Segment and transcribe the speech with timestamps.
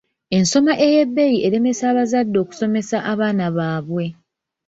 [0.37, 4.05] Ensoma ey'ebbeeyi eremesa abazadde okusomesa abaana baabwe.